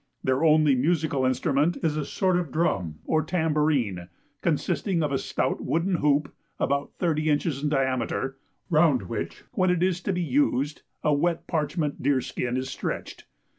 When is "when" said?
9.51-9.69